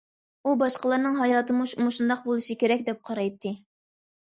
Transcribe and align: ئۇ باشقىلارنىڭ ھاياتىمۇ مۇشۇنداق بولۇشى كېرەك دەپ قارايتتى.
ئۇ 0.45 0.53
باشقىلارنىڭ 0.61 1.19
ھاياتىمۇ 1.19 1.67
مۇشۇنداق 1.83 2.25
بولۇشى 2.25 2.59
كېرەك 2.65 2.85
دەپ 2.91 3.07
قارايتتى. 3.13 3.57